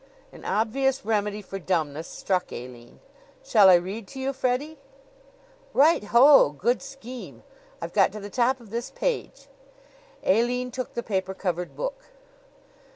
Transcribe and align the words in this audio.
An 0.31 0.43
obvious 0.43 1.05
remedy 1.05 1.43
for 1.43 1.59
dumbness 1.59 2.07
struck 2.07 2.51
Aline. 2.51 2.99
"Shall 3.45 3.69
I 3.69 3.75
read 3.75 4.07
to 4.07 4.19
you, 4.19 4.33
Freddie?" 4.33 4.79
"Right 5.75 6.05
ho! 6.05 6.49
Good 6.49 6.81
scheme! 6.81 7.43
I've 7.79 7.93
got 7.93 8.11
to 8.13 8.19
the 8.19 8.31
top 8.31 8.59
of 8.59 8.71
this 8.71 8.89
page." 8.89 9.47
Aline 10.23 10.71
took 10.71 10.95
the 10.95 11.03
paper 11.03 11.35
covered 11.35 11.75
book. 11.75 12.05